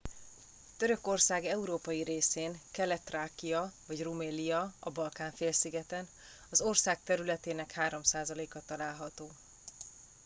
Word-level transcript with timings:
törökország 0.77 1.45
európai 1.45 2.03
részén 2.03 2.59
kelet-thrákia 2.71 3.71
vagy 3.87 4.03
rumelia 4.03 4.73
a 4.79 4.89
balkán-félszigeten 4.89 6.07
az 6.49 6.61
ország 6.61 7.03
területének 7.03 7.73
3%-a 7.75 8.65
található 8.65 9.29